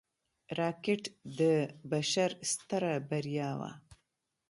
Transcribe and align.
راکټ 0.59 1.03
د 1.39 1.41
بشر 1.91 2.29
ستره 2.51 2.93
بریا 3.09 3.51
وه 3.59 3.71